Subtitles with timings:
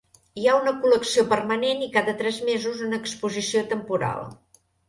[0.39, 4.27] Hi ha una col·lecció permanent i cada tres mesos una exposició temporal.